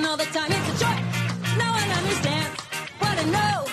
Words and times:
all 0.00 0.16
the 0.16 0.24
time. 0.24 0.50
It's 0.50 0.68
a 0.68 0.72
understands 1.92 2.58
what 2.98 3.18
I 3.18 3.24
know. 3.24 3.66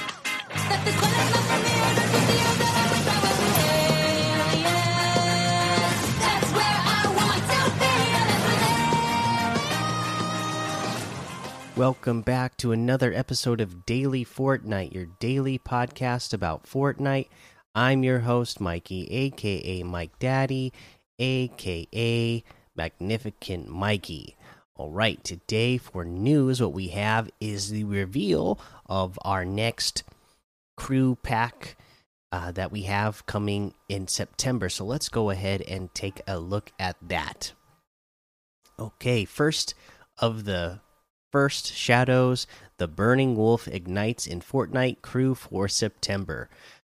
That 0.68 0.84
this 0.84 0.96
one 1.00 1.14
is 1.16 1.32
not 1.32 1.44
for 1.48 1.60
me. 1.64 1.72
The 1.96 2.04
I 2.04 2.28
they 2.28 2.40
Welcome 11.80 12.20
back 12.22 12.58
to 12.58 12.74
another 12.74 13.14
episode 13.14 13.62
of 13.62 13.86
Daily 13.86 14.26
Fortnite, 14.26 14.94
your 14.94 15.06
daily 15.22 15.58
podcast 15.58 16.34
about 16.34 16.66
Fortnite. 16.66 17.30
I'm 17.74 18.04
your 18.04 18.20
host, 18.20 18.60
Mikey, 18.60 19.08
aka 19.10 19.84
Mike 19.84 20.20
Daddy, 20.20 20.74
aka 21.18 22.44
Magnificent 22.76 23.70
Mikey. 23.70 24.36
All 24.80 24.92
right, 24.92 25.22
today 25.26 25.78
for 25.78 26.06
news, 26.06 26.62
what 26.62 26.72
we 26.72 26.88
have 26.88 27.30
is 27.42 27.70
the 27.70 27.84
reveal 27.84 28.58
of 28.86 29.20
our 29.26 29.44
next 29.44 30.04
crew 30.78 31.18
pack 31.22 31.76
uh, 32.32 32.54
that 32.54 32.72
we 32.72 32.84
have 32.84 33.26
coming 33.26 33.74
in 33.90 34.08
September. 34.08 34.70
So 34.70 34.86
let's 34.86 35.10
go 35.10 35.32
ahead 35.32 35.62
and 35.64 35.94
take 35.94 36.22
a 36.26 36.40
look 36.40 36.72
at 36.80 36.96
that. 37.06 37.52
Okay, 38.80 39.26
first 39.26 39.74
of 40.18 40.46
the 40.46 40.80
first 41.30 41.74
shadows, 41.74 42.48
the 42.78 42.88
Burning 42.88 43.36
Wolf 43.36 43.68
ignites 43.68 44.26
in 44.26 44.40
Fortnite 44.40 45.02
crew 45.02 45.36
for 45.36 45.68
September. 45.68 46.50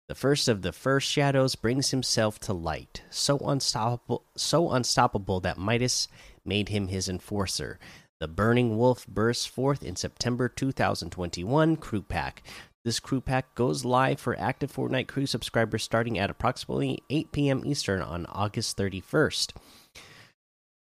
The 0.07 0.13
first 0.13 0.47
of 0.47 0.61
the 0.61 0.71
first 0.71 1.09
shadows 1.09 1.55
brings 1.55 1.89
himself 1.89 2.37
to 2.41 2.53
light, 2.53 3.01
so 3.09 3.39
unstoppable, 3.39 4.25
so 4.37 4.69
unstoppable 4.69 5.39
that 5.39 5.57
Midas 5.57 6.07
made 6.45 6.69
him 6.69 6.87
his 6.87 7.07
enforcer. 7.09 7.79
The 8.19 8.27
Burning 8.27 8.77
Wolf 8.77 9.07
bursts 9.07 9.45
forth 9.45 9.83
in 9.83 9.95
September 9.95 10.47
2021 10.47 11.75
crew 11.77 12.01
pack. 12.01 12.43
This 12.83 12.99
crew 12.99 13.21
pack 13.21 13.53
goes 13.55 13.85
live 13.85 14.19
for 14.19 14.39
active 14.39 14.71
Fortnite 14.71 15.07
crew 15.07 15.25
subscribers 15.25 15.83
starting 15.83 16.17
at 16.17 16.29
approximately 16.29 16.99
8 17.09 17.31
p.m. 17.31 17.63
Eastern 17.65 18.01
on 18.01 18.25
August 18.27 18.77
31st. 18.77 19.53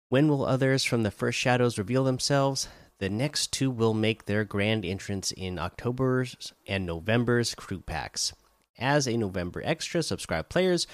When 0.10 0.28
will 0.28 0.46
others 0.46 0.84
from 0.84 1.04
the 1.04 1.12
first 1.12 1.40
shadows 1.40 1.78
reveal 1.78 2.04
themselves? 2.04 2.68
The 3.00 3.10
next 3.10 3.52
two 3.52 3.72
will 3.72 3.94
make 3.94 4.26
their 4.26 4.46
grand 4.46 4.86
entrance 4.86 5.32
in 5.32 5.58
October's 5.58 6.54
and 6.68 6.86
November's 6.86 7.56
crew 7.56 7.80
packs. 7.80 8.34
As 8.78 9.08
a 9.08 9.18
November 9.18 9.62
extra, 9.66 10.04
subscribe 10.04 10.50
players 10.50 10.86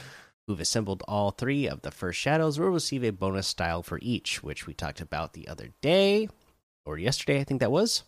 who've 0.47 0.59
assembled 0.59 1.03
all 1.07 1.31
three 1.31 1.67
of 1.67 1.81
the 1.81 1.91
first 1.91 2.19
shadows 2.19 2.57
will 2.57 2.69
receive 2.69 3.03
a 3.03 3.11
bonus 3.11 3.47
style 3.47 3.83
for 3.83 3.99
each, 4.01 4.41
which 4.41 4.65
we 4.65 4.73
talked 4.73 5.01
about 5.01 5.33
the 5.33 5.47
other 5.47 5.69
day, 5.81 6.29
or 6.85 6.97
yesterday, 6.97 7.39
I 7.41 7.43
think 7.43 7.59
that 7.59 7.71
was. 7.71 8.03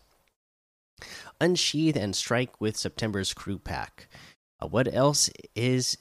Unsheathe 1.40 1.96
and 1.96 2.16
strike 2.16 2.60
with 2.60 2.76
September's 2.76 3.34
crew 3.34 3.58
pack. 3.58 4.08
Uh, 4.60 4.66
what 4.66 4.92
else 4.92 5.30
is 5.54 5.98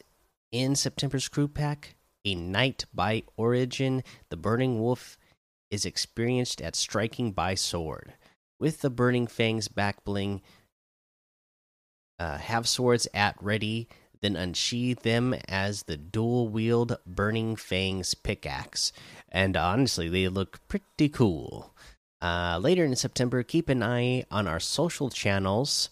in 0.51 0.75
September's 0.75 1.27
crew 1.27 1.47
pack? 1.47 1.95
A 2.25 2.35
Knight 2.35 2.85
by 2.93 3.23
Origin. 3.37 4.03
The 4.29 4.37
Burning 4.37 4.79
Wolf 4.79 5.17
is 5.71 5.85
experienced 5.85 6.61
at 6.61 6.75
striking 6.75 7.31
by 7.31 7.55
sword. 7.55 8.13
With 8.59 8.81
the 8.81 8.89
Burning 8.89 9.27
Fangs 9.27 9.67
back 9.67 10.03
bling, 10.03 10.41
uh, 12.19 12.37
have 12.37 12.67
swords 12.67 13.07
at 13.13 13.41
ready, 13.41 13.87
then 14.21 14.35
unsheathe 14.35 14.99
them 14.99 15.33
as 15.47 15.83
the 15.83 15.97
dual 15.97 16.47
wield 16.47 16.97
Burning 17.05 17.55
Fangs 17.55 18.13
pickaxe. 18.13 18.91
And 19.29 19.55
honestly, 19.55 20.09
they 20.09 20.27
look 20.27 20.59
pretty 20.67 21.09
cool. 21.09 21.73
Uh, 22.21 22.59
later 22.61 22.83
in 22.83 22.95
September, 22.95 23.43
keep 23.43 23.69
an 23.69 23.81
eye 23.81 24.25
on 24.29 24.47
our 24.47 24.59
social 24.59 25.09
channels 25.09 25.89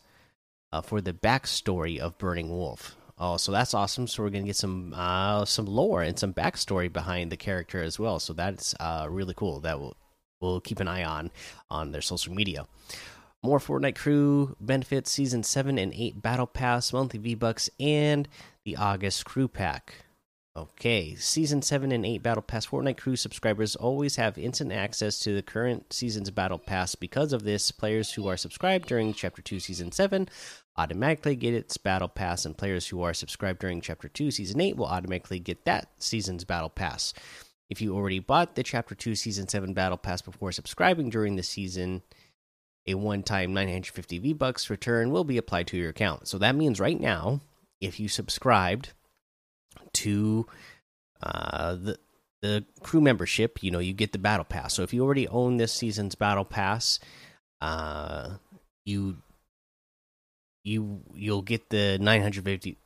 uh, 0.71 0.81
for 0.81 0.99
the 0.99 1.13
backstory 1.13 1.97
of 1.97 2.17
Burning 2.17 2.49
Wolf. 2.49 2.95
Oh, 3.19 3.37
so 3.37 3.51
that's 3.51 3.73
awesome! 3.73 4.05
So 4.05 4.21
we're 4.21 4.29
gonna 4.29 4.45
get 4.45 4.55
some 4.55 4.93
uh, 4.95 5.43
some 5.45 5.65
lore 5.65 6.03
and 6.03 6.19
some 6.19 6.33
backstory 6.33 6.91
behind 6.91 7.31
the 7.31 7.37
character 7.37 7.81
as 7.81 7.97
well. 7.97 8.19
So 8.19 8.33
that's 8.33 8.75
uh, 8.79 9.07
really 9.09 9.33
cool. 9.33 9.59
That 9.61 9.79
will 9.79 9.97
we'll 10.39 10.59
keep 10.59 10.79
an 10.79 10.87
eye 10.87 11.03
on 11.03 11.31
on 11.71 11.91
their 11.91 12.01
social 12.01 12.33
media. 12.33 12.67
More 13.43 13.59
Fortnite 13.59 13.95
crew 13.95 14.55
benefits, 14.59 15.11
season 15.11 15.43
seven 15.43 15.77
and 15.77 15.93
eight 15.93 16.21
battle 16.21 16.47
pass, 16.47 16.91
monthly 16.91 17.19
V 17.19 17.35
bucks, 17.35 17.69
and 17.79 18.27
the 18.65 18.75
August 18.75 19.25
crew 19.25 19.47
pack. 19.47 20.05
Okay, 20.57 21.13
season 21.13 21.61
7 21.61 21.91
and 21.91 22.03
8 22.03 22.23
Battle 22.23 22.41
Pass 22.41 22.65
Fortnite 22.65 22.97
crew 22.97 23.15
subscribers 23.15 23.75
always 23.75 24.15
have 24.15 24.39
instant 24.39 24.71
access 24.71 25.19
to 25.19 25.35
the 25.35 25.43
current 25.43 25.93
season's 25.93 26.31
Battle 26.31 26.57
Pass. 26.57 26.95
Because 26.95 27.31
of 27.31 27.43
this, 27.43 27.69
players 27.69 28.13
who 28.13 28.27
are 28.27 28.37
subscribed 28.37 28.87
during 28.87 29.13
Chapter 29.13 29.43
2 29.43 29.59
Season 29.59 29.91
7 29.91 30.27
automatically 30.75 31.35
get 31.35 31.53
its 31.53 31.77
Battle 31.77 32.07
Pass, 32.07 32.43
and 32.43 32.57
players 32.57 32.87
who 32.87 33.03
are 33.03 33.13
subscribed 33.13 33.59
during 33.59 33.81
Chapter 33.81 34.09
2 34.09 34.31
Season 34.31 34.59
8 34.59 34.77
will 34.77 34.87
automatically 34.87 35.37
get 35.37 35.63
that 35.65 35.89
season's 35.99 36.43
Battle 36.43 36.69
Pass. 36.71 37.13
If 37.69 37.79
you 37.79 37.95
already 37.95 38.17
bought 38.17 38.55
the 38.55 38.63
Chapter 38.63 38.95
2 38.95 39.13
Season 39.13 39.47
7 39.47 39.75
Battle 39.75 39.97
Pass 39.97 40.23
before 40.23 40.51
subscribing 40.51 41.11
during 41.11 41.35
the 41.35 41.43
season, 41.43 42.01
a 42.87 42.95
one 42.95 43.23
time 43.23 43.53
950 43.53 44.19
V 44.19 44.33
Bucks 44.33 44.69
return 44.69 45.11
will 45.11 45.23
be 45.23 45.37
applied 45.37 45.67
to 45.67 45.77
your 45.77 45.89
account. 45.89 46.27
So 46.27 46.37
that 46.37 46.55
means 46.55 46.79
right 46.79 46.99
now, 46.99 47.41
if 47.81 47.99
you 47.99 48.07
subscribed, 48.07 48.93
to 49.93 50.45
uh, 51.21 51.75
the 51.75 51.97
the 52.41 52.65
crew 52.81 53.01
membership, 53.01 53.63
you 53.63 53.71
know, 53.71 53.79
you 53.79 53.93
get 53.93 54.11
the 54.11 54.19
battle 54.19 54.45
pass. 54.45 54.73
So 54.75 54.83
if 54.83 54.93
you 54.93 55.03
already 55.03 55.27
own 55.27 55.57
this 55.57 55.73
season's 55.73 56.15
battle 56.15 56.45
pass, 56.45 56.99
uh, 57.61 58.35
you 58.85 59.17
you 60.63 61.01
you'll 61.13 61.41
get 61.41 61.69
the 61.69 61.97
950 61.99 62.77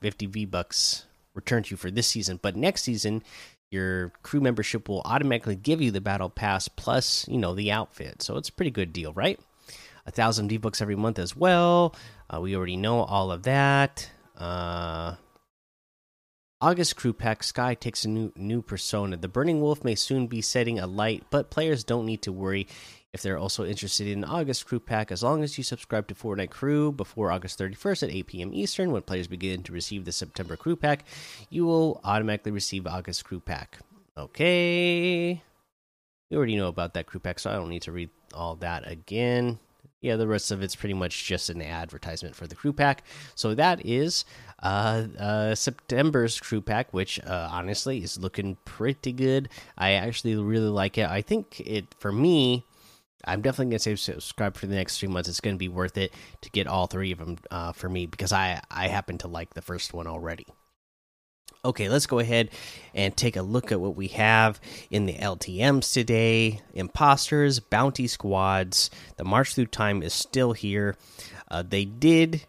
50 0.00 0.26
V 0.26 0.44
bucks 0.46 1.04
returned 1.34 1.66
to 1.66 1.70
you 1.72 1.76
for 1.76 1.90
this 1.90 2.08
season. 2.08 2.40
But 2.42 2.56
next 2.56 2.82
season, 2.82 3.22
your 3.70 4.10
crew 4.22 4.40
membership 4.40 4.88
will 4.88 5.02
automatically 5.04 5.56
give 5.56 5.80
you 5.80 5.90
the 5.90 6.00
battle 6.00 6.30
pass 6.30 6.68
plus, 6.68 7.26
you 7.28 7.38
know, 7.38 7.54
the 7.54 7.70
outfit. 7.70 8.22
So 8.22 8.36
it's 8.36 8.48
a 8.48 8.52
pretty 8.52 8.70
good 8.70 8.92
deal, 8.92 9.12
right? 9.12 9.38
A 10.06 10.10
thousand 10.10 10.48
V 10.48 10.56
bucks 10.56 10.80
every 10.80 10.96
month 10.96 11.18
as 11.18 11.36
well. 11.36 11.94
Uh, 12.32 12.40
we 12.40 12.56
already 12.56 12.76
know 12.76 13.02
all 13.02 13.30
of 13.30 13.42
that. 13.42 14.10
Uh, 14.36 15.16
August 16.60 16.96
Crew 16.96 17.12
Pack 17.12 17.44
Sky 17.44 17.74
takes 17.74 18.04
a 18.04 18.08
new 18.08 18.32
new 18.34 18.62
persona. 18.62 19.16
The 19.16 19.28
Burning 19.28 19.60
Wolf 19.60 19.84
may 19.84 19.94
soon 19.94 20.26
be 20.26 20.40
setting 20.40 20.80
alight, 20.80 21.24
but 21.30 21.50
players 21.50 21.84
don't 21.84 22.06
need 22.06 22.22
to 22.22 22.32
worry 22.32 22.66
if 23.12 23.22
they're 23.22 23.38
also 23.38 23.64
interested 23.64 24.06
in 24.06 24.24
August 24.24 24.66
Crew 24.66 24.80
Pack. 24.80 25.10
As 25.10 25.22
long 25.22 25.42
as 25.42 25.56
you 25.56 25.64
subscribe 25.64 26.08
to 26.08 26.14
Fortnite 26.14 26.50
Crew 26.50 26.92
before 26.92 27.30
August 27.32 27.58
31st 27.58 28.02
at 28.04 28.10
8 28.10 28.26
p.m. 28.26 28.50
Eastern, 28.52 28.92
when 28.92 29.02
players 29.02 29.26
begin 29.26 29.62
to 29.62 29.72
receive 29.72 30.04
the 30.04 30.12
September 30.12 30.56
Crew 30.56 30.76
Pack, 30.76 31.04
you 31.50 31.64
will 31.64 32.00
automatically 32.04 32.52
receive 32.52 32.86
August 32.86 33.24
Crew 33.24 33.40
Pack. 33.40 33.78
Okay. 34.16 35.42
We 36.30 36.36
already 36.36 36.56
know 36.56 36.68
about 36.68 36.94
that 36.94 37.06
Crew 37.06 37.20
Pack, 37.20 37.38
so 37.38 37.50
I 37.50 37.54
don't 37.54 37.70
need 37.70 37.82
to 37.82 37.92
read 37.92 38.10
all 38.34 38.56
that 38.56 38.90
again 38.90 39.58
yeah, 40.00 40.16
the 40.16 40.28
rest 40.28 40.50
of 40.50 40.62
it's 40.62 40.76
pretty 40.76 40.94
much 40.94 41.24
just 41.24 41.50
an 41.50 41.60
advertisement 41.60 42.36
for 42.36 42.46
the 42.46 42.54
crew 42.54 42.72
pack. 42.72 43.02
So 43.34 43.54
that 43.54 43.84
is 43.84 44.24
uh, 44.62 45.06
uh, 45.18 45.54
September's 45.54 46.38
crew 46.38 46.60
pack, 46.60 46.92
which 46.92 47.20
uh, 47.24 47.48
honestly 47.50 48.02
is 48.02 48.18
looking 48.18 48.56
pretty 48.64 49.12
good. 49.12 49.48
I 49.76 49.92
actually 49.92 50.36
really 50.36 50.68
like 50.68 50.98
it. 50.98 51.08
I 51.08 51.22
think 51.22 51.60
it 51.60 51.86
for 51.98 52.12
me. 52.12 52.64
I'm 53.24 53.42
definitely 53.42 53.72
gonna 53.72 53.78
say 53.80 53.96
subscribe 53.96 54.56
for 54.56 54.66
the 54.66 54.74
next 54.74 54.98
three 54.98 55.08
months. 55.08 55.28
It's 55.28 55.40
gonna 55.40 55.56
be 55.56 55.68
worth 55.68 55.96
it 55.96 56.12
to 56.42 56.50
get 56.50 56.66
all 56.66 56.86
three 56.86 57.12
of 57.12 57.18
them 57.18 57.36
uh, 57.50 57.72
for 57.72 57.88
me 57.88 58.06
because 58.06 58.32
I 58.32 58.60
I 58.70 58.88
happen 58.88 59.18
to 59.18 59.28
like 59.28 59.54
the 59.54 59.62
first 59.62 59.92
one 59.92 60.06
already. 60.06 60.46
Okay, 61.64 61.88
let's 61.88 62.06
go 62.06 62.20
ahead 62.20 62.50
and 62.94 63.16
take 63.16 63.36
a 63.36 63.42
look 63.42 63.72
at 63.72 63.80
what 63.80 63.96
we 63.96 64.08
have 64.08 64.60
in 64.90 65.06
the 65.06 65.14
LTMs 65.14 65.92
today. 65.92 66.62
Imposters, 66.72 67.58
bounty 67.58 68.06
squads. 68.06 68.90
The 69.16 69.24
march 69.24 69.54
through 69.54 69.66
time 69.66 70.02
is 70.02 70.14
still 70.14 70.52
here. 70.52 70.96
Uh, 71.50 71.64
they 71.68 71.84
did 71.84 72.46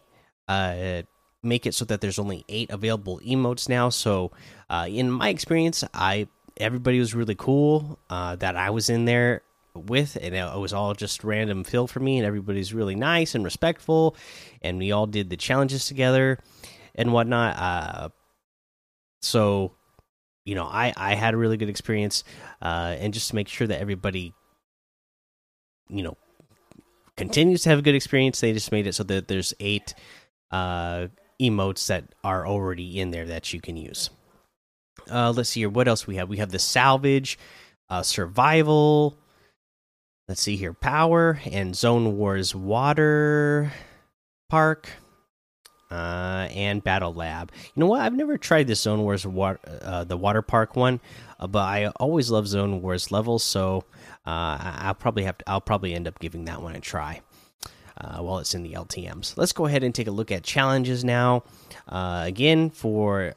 uh, 0.48 1.02
make 1.42 1.66
it 1.66 1.74
so 1.74 1.86
that 1.86 2.02
there's 2.02 2.20
only 2.20 2.46
eight 2.50 2.70
available 2.70 3.20
emotes 3.26 3.68
now. 3.68 3.90
So, 3.90 4.32
uh, 4.70 4.88
in 4.88 5.10
my 5.10 5.30
experience, 5.30 5.84
I 5.92 6.28
everybody 6.58 7.00
was 7.00 7.16
really 7.16 7.36
cool 7.36 7.98
uh, 8.10 8.36
that 8.36 8.56
I 8.56 8.70
was 8.70 8.90
in 8.90 9.06
there 9.06 9.42
with, 9.88 10.18
and 10.22 10.36
it 10.36 10.60
was 10.60 10.74
all 10.74 10.94
just 10.94 11.24
random 11.24 11.64
fill 11.64 11.88
for 11.88 12.00
me. 12.00 12.18
And 12.18 12.26
everybody's 12.26 12.74
really 12.74 12.96
nice 12.96 13.36
and 13.36 13.44
respectful, 13.44 14.16
and 14.62 14.78
we 14.78 14.92
all 14.92 15.08
did 15.08 15.30
the 15.30 15.38
challenges 15.38 15.86
together 15.88 16.40
and 16.96 17.14
whatnot 17.14 17.56
uh, 17.58 18.10
so 19.22 19.74
you 20.46 20.56
know 20.56 20.66
i 20.66 20.94
i 20.98 21.16
had 21.16 21.34
a 21.34 21.38
really 21.38 21.58
good 21.58 21.70
experience 21.70 22.24
uh 22.62 22.96
and 23.00 23.14
just 23.14 23.30
to 23.30 23.36
make 23.36 23.48
sure 23.48 23.68
that 23.68 23.80
everybody 23.80 24.34
you 25.90 26.04
know 26.04 26.18
continues 27.18 27.64
to 27.64 27.70
have 27.70 27.80
a 27.80 27.82
good 27.82 27.96
experience 27.96 28.40
they 28.40 28.54
just 28.54 28.72
made 28.72 28.88
it 28.88 28.96
so 28.96 29.04
that 29.04 29.28
there's 29.28 29.54
eight 29.60 29.94
uh 30.52 31.08
emotes 31.42 31.88
that 31.88 32.06
are 32.24 32.48
already 32.48 33.00
in 33.00 33.12
there 33.12 33.26
that 33.26 33.54
you 33.54 33.62
can 33.62 33.78
use 33.78 34.10
uh 35.12 35.32
let's 35.36 35.50
see 35.50 35.62
here 35.62 35.70
what 35.70 35.88
else 35.88 36.08
we 36.08 36.16
have 36.16 36.30
we 36.30 36.38
have 36.38 36.52
the 36.52 36.60
salvage 36.60 37.38
uh 37.90 38.02
survival 38.02 39.18
let's 40.30 40.42
see 40.42 40.56
here. 40.56 40.74
Power 40.74 41.42
and 41.52 41.76
zone 41.76 42.16
wars 42.16 42.56
water 42.56 43.74
park 44.48 44.90
uh, 45.92 46.48
and 46.52 46.84
battle 46.84 47.14
lab. 47.14 47.52
You 47.76 47.80
know 47.82 47.88
what? 47.88 48.02
I've 48.02 48.14
never 48.14 48.38
tried 48.38 48.68
this 48.68 48.80
zone 48.80 49.02
wars 49.02 49.26
water 49.26 49.60
uh, 49.82 50.04
the 50.04 50.16
water 50.16 50.44
park 50.44 50.76
one 50.76 51.00
uh, 51.40 51.48
but 51.48 51.64
i 51.64 51.88
always 51.88 52.30
love 52.30 52.48
zone 52.48 52.82
wars 52.82 53.12
levels 53.12 53.44
so 53.44 53.84
uh, 54.26 54.58
i'll 54.60 54.94
probably 54.94 55.24
have 55.24 55.38
to 55.38 55.50
i'll 55.50 55.62
probably 55.62 55.94
end 55.94 56.08
up 56.08 56.20
giving 56.20 56.46
that 56.46 56.62
one 56.62 56.76
a 56.76 56.80
try 56.80 57.22
uh, 57.98 58.20
while 58.20 58.38
it's 58.38 58.54
in 58.54 58.62
the 58.62 58.74
ltms 58.74 59.36
let's 59.36 59.52
go 59.52 59.66
ahead 59.66 59.84
and 59.84 59.96
take 59.96 60.08
a 60.08 60.12
look 60.12 60.32
at 60.32 60.44
challenges 60.44 61.04
now. 61.04 61.44
Uh, 61.88 62.22
again 62.26 62.70
for 62.70 63.34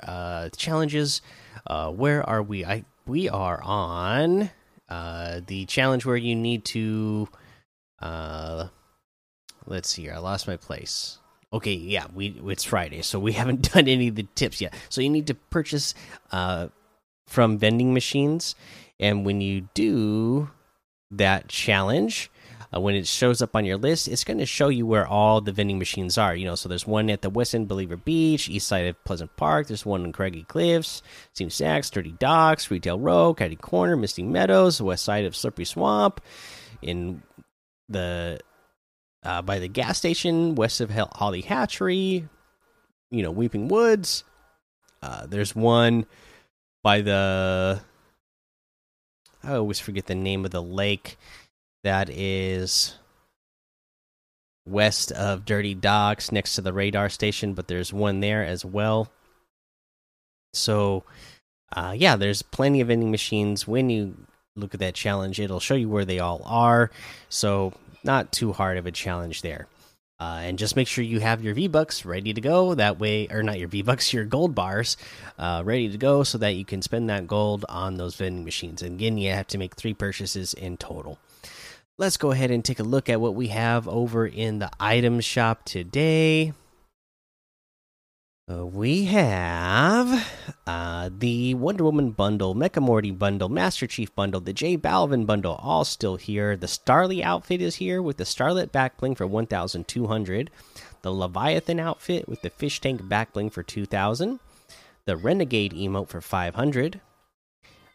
challenges 0.56 1.22
where 1.94 2.28
are 2.28 2.42
we? 2.42 2.64
I 2.64 2.84
we 3.06 3.28
are 3.28 3.62
on 3.62 4.50
uh, 4.92 5.40
the 5.46 5.64
challenge 5.64 6.04
where 6.04 6.16
you 6.16 6.34
need 6.34 6.66
to 6.66 7.26
uh, 8.00 8.66
let's 9.66 9.88
see 9.88 10.02
here 10.02 10.12
i 10.14 10.18
lost 10.18 10.46
my 10.46 10.56
place. 10.56 11.18
Okay 11.50 11.74
yeah 11.74 12.06
we 12.14 12.40
it's 12.46 12.64
friday 12.64 13.00
so 13.02 13.18
we 13.18 13.32
haven't 13.40 13.72
done 13.72 13.88
any 13.88 14.08
of 14.08 14.16
the 14.16 14.26
tips 14.34 14.60
yet. 14.60 14.74
So 14.90 15.00
you 15.00 15.08
need 15.08 15.26
to 15.28 15.34
purchase 15.34 15.94
uh, 16.30 16.68
from 17.26 17.56
vending 17.56 17.94
machines 17.94 18.54
and 19.00 19.24
when 19.24 19.40
you 19.40 19.68
do 19.72 20.50
that 21.10 21.48
challenge 21.48 22.30
uh, 22.74 22.80
when 22.80 22.94
it 22.94 23.06
shows 23.06 23.42
up 23.42 23.54
on 23.54 23.64
your 23.64 23.76
list, 23.76 24.08
it's 24.08 24.24
going 24.24 24.38
to 24.38 24.46
show 24.46 24.68
you 24.68 24.86
where 24.86 25.06
all 25.06 25.40
the 25.40 25.52
vending 25.52 25.78
machines 25.78 26.16
are. 26.16 26.34
You 26.34 26.46
know, 26.46 26.54
so 26.54 26.68
there's 26.68 26.86
one 26.86 27.10
at 27.10 27.22
the 27.22 27.30
West 27.30 27.54
End 27.54 27.68
Believer 27.68 27.96
Beach, 27.96 28.48
east 28.48 28.66
side 28.66 28.86
of 28.86 29.04
Pleasant 29.04 29.36
Park. 29.36 29.66
There's 29.66 29.84
one 29.84 30.04
in 30.04 30.12
Craggy 30.12 30.44
Cliffs, 30.44 31.02
Steamy 31.34 31.50
Stacks, 31.50 31.90
Dirty 31.90 32.12
Docks, 32.12 32.70
Retail 32.70 32.98
Row, 32.98 33.34
Catty 33.34 33.56
Corner, 33.56 33.96
Misty 33.96 34.22
Meadows, 34.22 34.80
west 34.80 35.04
side 35.04 35.24
of 35.24 35.36
Slippery 35.36 35.66
Swamp, 35.66 36.20
in 36.80 37.22
the 37.88 38.40
uh, 39.22 39.42
by 39.42 39.58
the 39.58 39.68
gas 39.68 39.98
station 39.98 40.54
west 40.54 40.80
of 40.80 40.90
Holly 40.90 41.42
Hatchery. 41.42 42.28
You 43.10 43.22
know, 43.22 43.30
Weeping 43.30 43.68
Woods. 43.68 44.24
Uh, 45.02 45.26
there's 45.26 45.54
one 45.54 46.06
by 46.82 47.02
the 47.02 47.82
I 49.44 49.54
always 49.54 49.80
forget 49.80 50.06
the 50.06 50.14
name 50.14 50.44
of 50.44 50.52
the 50.52 50.62
lake 50.62 51.18
that 51.84 52.08
is 52.10 52.94
west 54.66 55.12
of 55.12 55.44
Dirty 55.44 55.74
Docks 55.74 56.32
next 56.32 56.54
to 56.54 56.60
the 56.60 56.72
radar 56.72 57.08
station, 57.08 57.54
but 57.54 57.68
there's 57.68 57.92
one 57.92 58.20
there 58.20 58.44
as 58.44 58.64
well. 58.64 59.10
So, 60.54 61.04
uh, 61.74 61.94
yeah, 61.96 62.16
there's 62.16 62.42
plenty 62.42 62.80
of 62.80 62.88
vending 62.88 63.10
machines. 63.10 63.66
When 63.66 63.90
you 63.90 64.16
look 64.54 64.74
at 64.74 64.80
that 64.80 64.94
challenge, 64.94 65.40
it'll 65.40 65.60
show 65.60 65.74
you 65.74 65.88
where 65.88 66.04
they 66.04 66.18
all 66.18 66.42
are. 66.44 66.90
So, 67.28 67.72
not 68.04 68.32
too 68.32 68.52
hard 68.52 68.78
of 68.78 68.86
a 68.86 68.92
challenge 68.92 69.42
there. 69.42 69.66
Uh, 70.20 70.42
and 70.44 70.58
just 70.58 70.76
make 70.76 70.86
sure 70.86 71.02
you 71.02 71.18
have 71.18 71.42
your 71.42 71.54
V 71.54 71.66
Bucks 71.66 72.04
ready 72.04 72.32
to 72.32 72.40
go. 72.40 72.76
That 72.76 73.00
way, 73.00 73.26
or 73.28 73.42
not 73.42 73.58
your 73.58 73.66
V 73.66 73.82
Bucks, 73.82 74.12
your 74.12 74.24
gold 74.24 74.54
bars 74.54 74.96
uh, 75.36 75.62
ready 75.64 75.88
to 75.88 75.98
go 75.98 76.22
so 76.22 76.38
that 76.38 76.54
you 76.54 76.64
can 76.64 76.80
spend 76.80 77.10
that 77.10 77.26
gold 77.26 77.64
on 77.68 77.96
those 77.96 78.14
vending 78.14 78.44
machines. 78.44 78.82
And 78.82 78.94
again, 78.94 79.18
you 79.18 79.32
have 79.32 79.48
to 79.48 79.58
make 79.58 79.74
three 79.74 79.94
purchases 79.94 80.54
in 80.54 80.76
total 80.76 81.18
let's 81.98 82.16
go 82.16 82.30
ahead 82.30 82.50
and 82.50 82.64
take 82.64 82.80
a 82.80 82.84
look 82.84 83.08
at 83.08 83.20
what 83.20 83.34
we 83.34 83.48
have 83.48 83.86
over 83.86 84.26
in 84.26 84.58
the 84.58 84.70
item 84.80 85.20
shop 85.20 85.64
today. 85.64 86.52
Uh, 88.50 88.66
we 88.66 89.04
have 89.04 90.28
uh, 90.66 91.08
the 91.16 91.54
Wonder 91.54 91.84
Woman 91.84 92.10
bundle, 92.10 92.54
Mecha 92.54 92.82
Morty 92.82 93.12
bundle, 93.12 93.48
Master 93.48 93.86
Chief 93.86 94.12
bundle, 94.16 94.40
the 94.40 94.52
J 94.52 94.76
Balvin 94.76 95.26
bundle, 95.26 95.54
all 95.62 95.84
still 95.84 96.16
here. 96.16 96.56
The 96.56 96.66
Starlie 96.66 97.22
outfit 97.22 97.62
is 97.62 97.76
here 97.76 98.02
with 98.02 98.16
the 98.16 98.24
Starlit 98.24 98.72
backbling 98.72 99.16
for 99.16 99.26
1,200. 99.26 100.50
The 101.02 101.12
Leviathan 101.12 101.78
outfit 101.78 102.28
with 102.28 102.42
the 102.42 102.50
Fish 102.50 102.80
Tank 102.80 103.02
backbling 103.02 103.52
for 103.52 103.62
2,000. 103.62 104.40
The 105.04 105.16
Renegade 105.16 105.72
emote 105.72 106.08
for 106.08 106.20
500. 106.20 107.00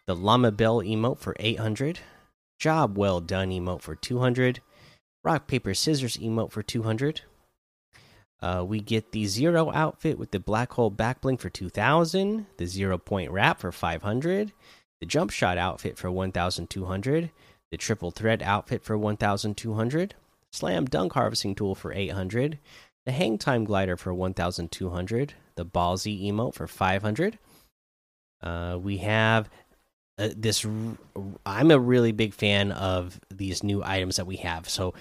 The 0.06 0.16
Llama 0.16 0.52
Bell 0.52 0.78
emote 0.78 1.20
for 1.20 1.36
800. 1.40 2.00
Job 2.60 2.98
well 2.98 3.22
done 3.22 3.52
emote 3.52 3.82
for 3.82 3.96
200. 3.96 4.62
Rock, 5.24 5.48
paper, 5.48 5.74
scissors 5.74 6.18
emote 6.18 6.52
for 6.52 6.64
200. 6.64 7.22
Uh, 8.40 8.64
we 8.68 8.80
get 8.80 9.12
the 9.12 9.26
zero 9.26 9.72
outfit 9.72 10.18
with 10.20 10.32
the 10.32 10.40
black 10.40 10.74
hole 10.74 10.92
backbling 10.92 11.40
for 11.40 11.50
2000. 11.50 12.46
The 12.58 12.66
zero 12.66 12.98
point 12.98 13.32
wrap 13.32 13.60
for 13.60 13.72
500. 13.72 14.54
The 15.00 15.06
jump 15.06 15.32
shot 15.32 15.58
outfit 15.58 15.98
for 15.98 16.12
1200. 16.12 17.32
The 17.72 17.78
triple 17.78 18.12
threat 18.12 18.42
outfit 18.42 18.84
for 18.84 18.98
1200. 18.98 20.16
Slam 20.52 20.86
dunk 20.86 21.14
harvesting 21.14 21.56
tool 21.56 21.76
for 21.76 21.92
800. 21.94 22.60
The 23.06 23.12
hang 23.12 23.38
time 23.38 23.64
glider 23.66 23.98
for 23.98 24.14
1200. 24.14 25.34
The 25.56 25.66
ballsy 25.66 26.28
emote 26.28 26.54
for 26.54 26.68
500. 26.68 27.40
Uh, 28.42 28.78
we 28.82 28.98
have 28.98 29.50
uh, 30.18 30.30
this 30.36 30.66
i'm 31.46 31.72
a 31.72 31.80
really 31.80 32.12
big 32.12 32.34
fan 32.34 32.72
of 32.72 33.20
these 33.30 33.64
new 33.64 33.84
items 33.84 34.16
that 34.18 34.28
we 34.28 34.38
have. 34.38 34.70
So 34.70 34.94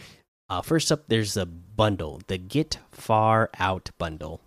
uh, 0.48 0.62
first 0.62 0.92
up 0.92 1.04
there's 1.08 1.34
the 1.34 1.46
bundle 1.46 2.20
the 2.26 2.38
get 2.38 2.78
far 2.92 3.50
out 3.58 3.90
bundle. 3.98 4.40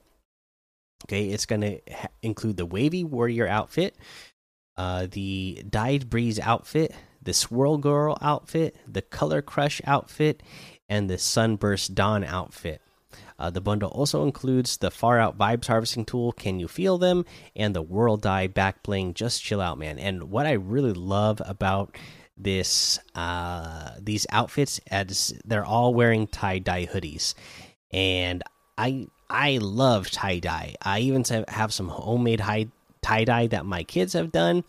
Okay 1.05 1.29
it's 1.29 1.45
going 1.45 1.61
to 1.61 1.79
include 2.21 2.57
the 2.57 2.65
wavy 2.65 3.03
warrior 3.03 3.47
outfit 3.47 3.95
uh, 4.77 5.07
the 5.11 5.63
dyed 5.69 6.09
breeze 6.09 6.39
outfit 6.39 6.93
the 7.21 7.33
swirl 7.33 7.77
girl 7.77 8.17
outfit 8.21 8.75
the 8.87 9.01
color 9.01 9.41
crush 9.41 9.81
outfit 9.85 10.41
and 10.87 11.09
the 11.09 11.17
sunburst 11.17 11.95
dawn 11.95 12.23
outfit 12.23 12.81
uh, 13.39 13.49
the 13.49 13.61
bundle 13.61 13.89
also 13.89 14.23
includes 14.23 14.77
the 14.77 14.91
Far 14.91 15.17
Out 15.17 15.37
Vibes 15.37 15.67
Harvesting 15.67 16.05
Tool, 16.05 16.33
Can 16.33 16.59
You 16.59 16.67
Feel 16.67 16.97
Them, 16.97 17.25
and 17.55 17.73
the 17.73 17.81
World 17.81 18.21
Die 18.21 18.47
Back 18.47 18.83
Bling, 18.83 19.13
Just 19.13 19.41
Chill 19.41 19.61
Out, 19.61 19.77
Man. 19.77 19.97
And 19.97 20.29
what 20.29 20.45
I 20.45 20.51
really 20.53 20.93
love 20.93 21.41
about 21.45 21.97
this 22.41 22.99
uh 23.15 23.91
these 23.99 24.25
outfits 24.31 24.79
as 24.89 25.33
they're 25.43 25.65
all 25.65 25.93
wearing 25.93 26.25
tie-dye 26.27 26.85
hoodies. 26.85 27.33
And 27.91 28.43
i 28.77 29.07
i 29.29 29.57
love 29.61 30.09
tie-dye. 30.09 30.75
I 30.81 30.99
even 30.99 31.23
have 31.49 31.73
some 31.73 31.89
homemade 31.89 32.41
tie-dye 33.01 33.47
that 33.47 33.65
my 33.65 33.83
kids 33.83 34.13
have 34.13 34.31
done 34.31 34.63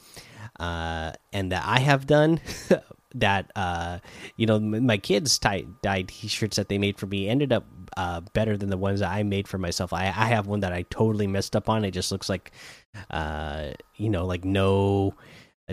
uh 0.58 1.12
and 1.32 1.52
that 1.52 1.64
i 1.64 1.78
have 1.78 2.06
done 2.06 2.40
that 3.14 3.50
uh 3.56 3.98
you 4.36 4.46
know 4.46 4.60
my 4.60 4.96
kids 4.96 5.38
tie 5.38 5.64
dye 5.82 6.02
t-shirts 6.02 6.56
that 6.56 6.68
they 6.68 6.78
made 6.78 6.98
for 6.98 7.06
me 7.06 7.28
ended 7.28 7.52
up 7.52 7.64
uh 7.96 8.20
better 8.34 8.56
than 8.56 8.70
the 8.70 8.76
ones 8.76 9.00
that 9.00 9.10
I 9.10 9.22
made 9.22 9.48
for 9.48 9.58
myself. 9.58 9.92
I 9.92 10.06
I 10.06 10.26
have 10.26 10.46
one 10.46 10.60
that 10.60 10.72
I 10.72 10.82
totally 10.90 11.26
messed 11.26 11.56
up 11.56 11.68
on. 11.68 11.84
It 11.84 11.92
just 11.92 12.12
looks 12.12 12.28
like 12.28 12.52
uh 13.10 13.70
you 13.96 14.10
know 14.10 14.26
like 14.26 14.44
no 14.44 15.14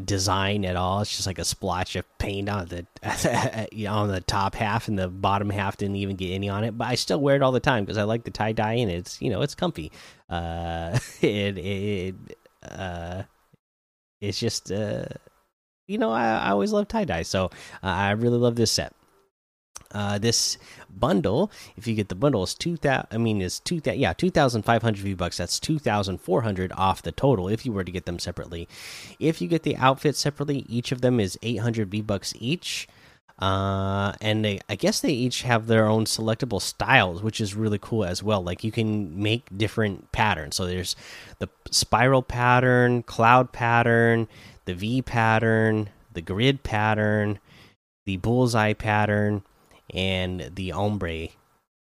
design 0.01 0.65
at 0.65 0.75
all. 0.75 1.01
It's 1.01 1.15
just 1.15 1.27
like 1.27 1.39
a 1.39 1.45
splotch 1.45 1.95
of 1.95 2.05
paint 2.17 2.50
on 2.50 2.67
the 2.67 2.85
on 3.89 4.09
the 4.09 4.21
top 4.21 4.55
half 4.55 4.88
and 4.88 4.97
the 4.97 5.07
bottom 5.07 5.50
half 5.50 5.77
didn't 5.77 5.95
even 5.97 6.15
get 6.15 6.31
any 6.31 6.50
on 6.50 6.63
it. 6.63 6.77
But 6.77 6.88
I 6.88 6.95
still 6.95 7.19
wear 7.19 7.35
it 7.35 7.41
all 7.41 7.51
the 7.51 7.59
time 7.59 7.83
because 7.83 7.97
I 7.97 8.03
like 8.03 8.23
the 8.23 8.31
tie 8.31 8.51
dye 8.51 8.73
and 8.73 8.91
it's 8.91 9.21
you 9.21 9.29
know 9.29 9.41
it's 9.41 9.55
comfy. 9.55 9.91
Uh, 10.29 10.97
it 11.21 11.57
it 11.57 12.15
uh, 12.63 13.23
it's 14.21 14.39
just 14.39 14.71
uh 14.71 15.05
you 15.88 15.98
know, 15.98 16.12
I, 16.12 16.38
I 16.38 16.50
always 16.50 16.72
love 16.72 16.88
tie 16.88 17.06
dye, 17.06 17.24
so 17.24 17.46
uh, 17.46 17.50
I 17.84 18.12
really 18.12 18.38
love 18.38 18.56
this 18.56 18.72
set. 18.72 18.94
Uh, 19.91 20.17
this 20.17 20.58
bundle, 20.89 21.50
if 21.77 21.88
you 21.88 21.96
get 21.96 22.10
the 22.10 22.15
bundle, 22.15 22.44
is 22.44 22.53
two 22.53 22.75
thousand. 22.75 23.08
I 23.10 23.17
mean, 23.17 23.41
is 23.41 23.60
two 23.60 23.79
thousand? 23.79 24.01
Yeah, 24.01 24.12
two 24.12 24.29
thousand 24.29 24.63
five 24.63 24.82
hundred 24.82 25.03
V 25.03 25.13
bucks. 25.13 25.38
That's 25.38 25.62
two 25.62 25.79
thousand 25.79 26.20
four 26.20 26.41
hundred 26.41 26.74
off 26.74 27.01
the 27.01 27.13
total 27.13 27.48
if 27.48 27.65
you 27.65 27.72
were 27.72 27.86
to 27.86 27.91
get 27.91 28.06
them 28.06 28.20
separately. 28.20 28.67
If 29.17 29.41
you 29.41 29.48
get 29.48 29.63
the 29.63 29.77
outfit 29.77 30.17
separately, 30.17 30.65
each 30.67 30.91
of 30.91 31.00
them 31.00 31.22
is 31.22 31.39
eight 31.41 31.62
hundred 31.62 31.89
V 31.89 32.01
bucks 32.01 32.34
each. 32.38 32.88
Uh, 33.39 34.13
and 34.20 34.44
they, 34.44 34.60
I 34.67 34.75
guess 34.75 35.00
they 35.00 35.12
each 35.12 35.44
have 35.44 35.67
their 35.67 35.86
own 35.86 36.06
selectable 36.06 36.60
styles, 36.60 37.22
which 37.22 37.39
is 37.39 37.53
really 37.53 37.77
cool 37.79 38.03
as 38.03 38.24
well. 38.24 38.41
Like 38.41 38.63
you 38.63 38.72
can 38.72 39.22
make 39.22 39.56
different 39.56 40.12
patterns. 40.12 40.56
So 40.56 40.65
there's 40.65 40.96
the 41.38 41.48
spiral 41.70 42.24
pattern, 42.24 43.03
cloud 43.03 43.53
pattern 43.53 44.27
the 44.67 44.75
V 44.75 45.01
pattern, 45.01 45.89
the 46.13 46.21
grid 46.21 46.62
pattern, 46.62 47.39
the 48.05 48.17
bullseye 48.17 48.74
pattern, 48.74 49.41
and 49.93 50.51
the 50.53 50.74
ombre 50.74 51.29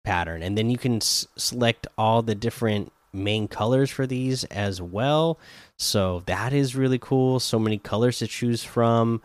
pattern. 0.03 0.41
And 0.41 0.57
then 0.57 0.69
you 0.69 0.77
can 0.77 1.01
select 1.01 1.85
all 1.97 2.21
the 2.21 2.33
different 2.33 2.91
main 3.11 3.47
colors 3.47 3.91
for 3.91 4.07
these 4.07 4.45
as 4.45 4.81
well. 4.81 5.37
So 5.77 6.23
that 6.27 6.53
is 6.53 6.75
really 6.75 6.97
cool. 6.97 7.39
So 7.39 7.59
many 7.59 7.77
colors 7.77 8.19
to 8.19 8.27
choose 8.27 8.63
from. 8.63 9.21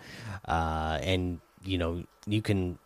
Uh, 0.46 0.98
and, 1.00 1.40
you 1.64 1.78
know, 1.78 2.02
you 2.26 2.42
can. 2.42 2.78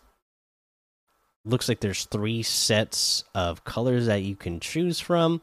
Looks 1.46 1.68
like 1.68 1.80
there's 1.80 2.04
three 2.06 2.42
sets 2.42 3.24
of 3.34 3.64
colors 3.64 4.06
that 4.06 4.22
you 4.22 4.36
can 4.36 4.60
choose 4.60 5.00
from. 5.00 5.40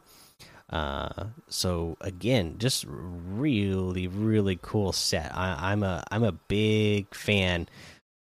Uh, 0.74 1.26
so 1.48 1.96
again, 2.00 2.56
just 2.58 2.84
really, 2.88 4.08
really 4.08 4.58
cool 4.60 4.92
set. 4.92 5.30
I, 5.32 5.72
am 5.72 5.84
a 5.84 6.02
I'm 6.10 6.24
a 6.24 6.32
big 6.32 7.14
fan 7.14 7.68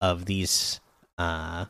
of 0.00 0.26
these 0.26 0.80
uh, 1.18 1.64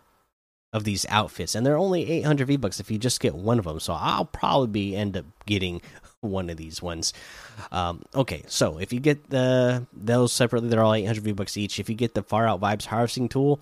of 0.74 0.84
these 0.84 1.06
outfits, 1.08 1.54
and 1.54 1.64
they're 1.64 1.78
only 1.78 2.10
800 2.10 2.46
V 2.46 2.56
bucks 2.58 2.78
if 2.78 2.90
you 2.90 2.98
just 2.98 3.20
get 3.20 3.34
one 3.34 3.58
of 3.58 3.64
them. 3.64 3.80
So 3.80 3.94
I'll 3.94 4.26
probably 4.26 4.94
end 4.94 5.16
up 5.16 5.24
getting 5.46 5.80
one 6.20 6.50
of 6.50 6.58
these 6.58 6.82
ones. 6.82 7.14
Um, 7.72 8.02
okay, 8.14 8.42
so 8.46 8.76
if 8.76 8.92
you 8.92 9.00
get 9.00 9.30
the 9.30 9.86
those 9.94 10.30
separately, 10.30 10.68
they're 10.68 10.84
all 10.84 10.92
800 10.92 11.24
V 11.24 11.32
bucks 11.32 11.56
each. 11.56 11.80
If 11.80 11.88
you 11.88 11.94
get 11.94 12.12
the 12.12 12.22
Far 12.22 12.46
Out 12.46 12.60
Vibes 12.60 12.84
harvesting 12.84 13.30
tool, 13.30 13.60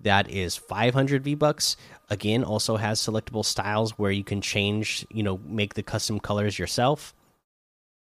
that 0.00 0.30
is 0.30 0.56
500 0.56 1.24
V 1.24 1.34
bucks. 1.34 1.76
Again, 2.08 2.44
also 2.44 2.76
has 2.76 3.00
selectable 3.00 3.44
styles 3.44 3.98
where 3.98 4.10
you 4.10 4.24
can 4.24 4.40
change, 4.40 5.06
you 5.10 5.22
know, 5.22 5.38
make 5.44 5.74
the 5.74 5.82
custom 5.82 6.20
colors 6.20 6.58
yourself. 6.58 7.14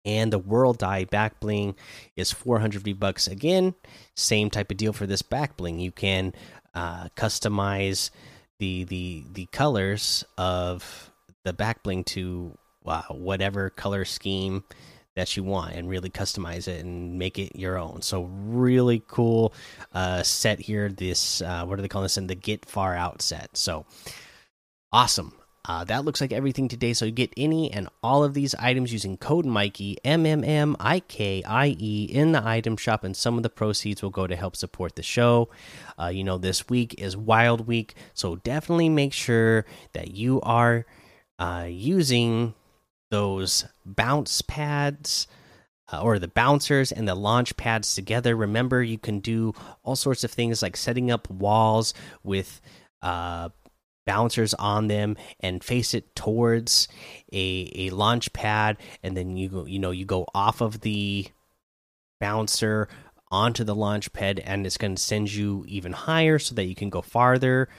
And 0.05 0.31
the 0.31 0.39
World 0.39 0.77
die 0.77 1.05
back 1.05 1.39
bling 1.39 1.75
is 2.15 2.31
400 2.31 2.81
V 2.81 2.93
bucks 2.93 3.27
again. 3.27 3.75
Same 4.15 4.50
type 4.50 4.71
of 4.71 4.77
deal 4.77 4.93
for 4.93 5.05
this 5.05 5.21
back 5.21 5.57
bling. 5.57 5.79
You 5.79 5.91
can 5.91 6.33
uh, 6.74 7.09
customize 7.15 8.09
the 8.59 8.83
the 8.86 9.24
the 9.33 9.45
colors 9.48 10.24
of 10.38 11.12
the 11.43 11.53
back 11.53 11.83
bling 11.83 12.03
to 12.03 12.57
uh, 12.86 13.03
whatever 13.09 13.69
color 13.69 14.05
scheme 14.05 14.63
that 15.20 15.36
you 15.36 15.44
want 15.44 15.76
and 15.76 15.90
really 15.90 16.10
customize 16.10 16.68
it 16.68 16.84
and 16.84 17.20
make 17.20 17.38
it 17.38 17.52
your 17.56 17.78
own. 17.78 18.02
So 18.02 18.24
really 18.24 19.04
cool 19.08 19.54
uh, 19.94 20.24
set 20.24 20.60
here. 20.60 20.88
This 20.90 21.42
uh, 21.42 21.66
what 21.66 21.76
do 21.76 21.82
they 21.82 21.88
call 21.88 22.04
this? 22.04 22.18
In 22.18 22.28
the 22.28 22.36
Get 22.36 22.66
Far 22.66 22.96
Out 22.96 23.22
set. 23.22 23.58
So 23.58 23.86
awesome. 24.92 25.34
Uh, 25.66 25.84
that 25.84 26.06
looks 26.06 26.22
like 26.22 26.32
everything 26.32 26.68
today. 26.68 26.94
So 26.94 27.06
you 27.06 27.12
get 27.12 27.34
any 27.38 27.72
and 27.72 27.90
all 28.02 28.24
of 28.24 28.34
these 28.34 28.56
items 28.56 28.94
using 28.94 29.18
code 29.18 29.46
Mikey 29.46 29.98
M 30.04 30.26
M 30.26 30.44
M 30.44 30.76
I 30.80 31.02
K 31.02 31.44
I 31.44 31.76
E 31.78 32.06
in 32.06 32.32
the 32.32 32.42
item 32.44 32.78
shop, 32.78 33.04
and 33.04 33.16
some 33.16 33.38
of 33.38 33.44
the 33.44 33.50
proceeds 33.50 34.02
will 34.02 34.10
go 34.10 34.26
to 34.26 34.36
help 34.36 34.56
support 34.56 34.96
the 34.96 35.04
show. 35.04 35.50
Uh, 36.00 36.08
you 36.08 36.24
know, 36.24 36.40
this 36.40 36.70
week 36.70 36.96
is 36.98 37.16
Wild 37.16 37.68
Week, 37.68 37.94
so 38.14 38.38
definitely 38.38 38.90
make 38.90 39.14
sure 39.14 39.66
that 39.94 40.12
you 40.16 40.42
are 40.42 40.86
uh, 41.38 41.68
using 41.70 42.56
those 43.10 43.66
bounce 43.86 44.42
pads. 44.42 45.28
Uh, 45.92 46.04
or 46.04 46.20
the 46.20 46.28
bouncers 46.28 46.92
and 46.92 47.08
the 47.08 47.16
launch 47.16 47.58
pads 47.58 47.96
together. 47.96 48.36
Remember, 48.36 48.84
you 48.84 49.00
can 49.00 49.20
do 49.22 49.56
all 49.82 49.96
sorts 49.96 50.24
of 50.24 50.30
things 50.30 50.62
like 50.62 50.78
setting 50.78 51.10
up 51.10 51.28
walls 51.32 51.96
with 52.24 52.62
uh, 53.01 53.50
bouncers 54.10 54.56
on 54.56 54.88
them 54.88 55.16
and 55.39 55.63
face 55.63 55.94
it 55.94 56.16
towards 56.16 56.88
a 57.32 57.72
a 57.75 57.89
launch 57.92 58.34
pad 58.34 58.75
and 59.04 59.16
then 59.16 59.38
you 59.38 59.48
go 59.48 59.66
you 59.68 59.78
know 59.78 59.92
you 59.92 60.04
go 60.04 60.25
off 60.34 60.62
of 60.62 60.82
the 60.82 61.28
bouncer 62.20 62.89
onto 63.30 63.63
the 63.63 63.75
launch 63.75 64.12
pad 64.12 64.39
and 64.39 64.66
it's 64.66 64.78
going 64.78 64.96
to 64.96 65.01
send 65.01 65.32
you 65.32 65.63
even 65.68 65.94
higher 65.94 66.39
so 66.39 66.56
that 66.56 66.63
you 66.63 66.74
can 66.74 66.89
go 66.89 67.04
farther 67.04 67.70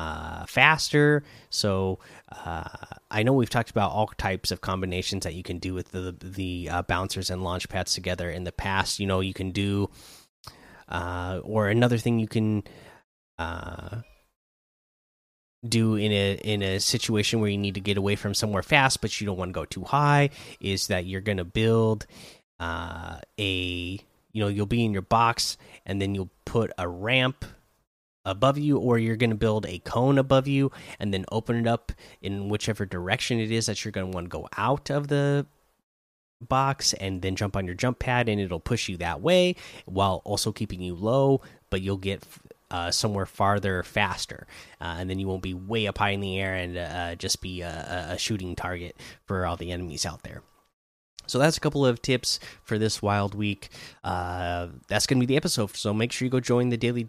uh, 0.00 0.46
faster. 0.46 1.22
So 1.50 1.98
uh, 2.30 2.64
i 3.10 3.22
know 3.22 3.32
we've 3.32 3.50
talked 3.50 3.70
about 3.70 3.90
all 3.90 4.06
types 4.06 4.50
of 4.52 4.60
combinations 4.60 5.24
that 5.24 5.34
you 5.34 5.42
can 5.42 5.58
do 5.58 5.74
with 5.74 5.90
the 5.90 6.14
the 6.20 6.68
uh, 6.70 6.82
bouncers 6.82 7.28
and 7.28 7.42
launch 7.42 7.68
pads 7.68 7.94
together 7.94 8.30
in 8.30 8.44
the 8.44 8.52
past. 8.52 8.98
You 8.98 9.06
know 9.06 9.20
you 9.20 9.34
can 9.34 9.50
do 9.50 9.90
uh, 10.88 11.40
or 11.42 11.68
another 11.68 11.98
thing 11.98 12.18
you 12.18 12.28
can 12.28 12.62
uh, 13.38 14.00
do 15.68 15.96
in 15.96 16.12
a 16.12 16.34
in 16.34 16.62
a 16.62 16.78
situation 16.80 17.40
where 17.40 17.50
you 17.50 17.58
need 17.58 17.74
to 17.74 17.80
get 17.80 17.98
away 17.98 18.16
from 18.16 18.32
somewhere 18.32 18.62
fast 18.62 19.00
but 19.00 19.20
you 19.20 19.26
don't 19.26 19.36
want 19.36 19.50
to 19.50 19.60
go 19.60 19.66
too 19.66 19.84
high 19.84 20.30
is 20.60 20.86
that 20.86 21.04
you're 21.04 21.20
going 21.20 21.36
to 21.36 21.44
build 21.44 22.06
uh, 22.58 23.18
a 23.38 24.00
you 24.32 24.40
know 24.42 24.48
you'll 24.48 24.66
be 24.66 24.84
in 24.84 24.92
your 24.92 25.02
box 25.02 25.58
and 25.84 26.00
then 26.00 26.14
you'll 26.14 26.30
put 26.46 26.70
a 26.78 26.88
ramp 26.88 27.44
above 28.24 28.58
you 28.58 28.78
or 28.78 28.98
you're 28.98 29.16
going 29.16 29.30
to 29.30 29.36
build 29.36 29.66
a 29.66 29.78
cone 29.80 30.18
above 30.18 30.46
you 30.46 30.70
and 30.98 31.12
then 31.12 31.24
open 31.32 31.56
it 31.56 31.66
up 31.66 31.92
in 32.20 32.48
whichever 32.48 32.84
direction 32.84 33.38
it 33.40 33.50
is 33.50 33.66
that 33.66 33.84
you're 33.84 33.92
going 33.92 34.10
to 34.10 34.14
want 34.14 34.26
to 34.26 34.28
go 34.28 34.48
out 34.56 34.90
of 34.90 35.08
the 35.08 35.46
box 36.40 36.92
and 36.94 37.22
then 37.22 37.36
jump 37.36 37.56
on 37.56 37.66
your 37.66 37.74
jump 37.74 37.98
pad 37.98 38.28
and 38.28 38.40
it'll 38.40 38.60
push 38.60 38.88
you 38.88 38.96
that 38.96 39.20
way 39.20 39.54
while 39.84 40.22
also 40.24 40.52
keeping 40.52 40.80
you 40.80 40.94
low 40.94 41.40
but 41.70 41.82
you'll 41.82 41.96
get 41.96 42.22
uh, 42.70 42.90
somewhere 42.90 43.26
farther 43.26 43.82
faster, 43.82 44.46
uh, 44.80 44.96
and 44.98 45.10
then 45.10 45.18
you 45.18 45.26
won't 45.26 45.42
be 45.42 45.54
way 45.54 45.86
up 45.86 45.98
high 45.98 46.10
in 46.10 46.20
the 46.20 46.38
air 46.38 46.54
and 46.54 46.78
uh, 46.78 47.14
just 47.16 47.40
be 47.40 47.62
a, 47.62 48.10
a, 48.10 48.18
shooting 48.18 48.54
target 48.54 48.96
for 49.24 49.44
all 49.44 49.56
the 49.56 49.72
enemies 49.72 50.06
out 50.06 50.22
there. 50.22 50.42
So 51.26 51.38
that's 51.38 51.56
a 51.56 51.60
couple 51.60 51.86
of 51.86 52.02
tips 52.02 52.40
for 52.62 52.78
this 52.78 53.02
wild 53.02 53.34
week. 53.34 53.68
Uh, 54.02 54.68
that's 54.88 55.06
going 55.06 55.20
to 55.20 55.26
be 55.26 55.32
the 55.32 55.36
episode. 55.36 55.76
So 55.76 55.94
make 55.94 56.12
sure 56.12 56.26
you 56.26 56.30
go 56.30 56.40
join 56.40 56.70
the 56.70 56.76
daily 56.76 57.08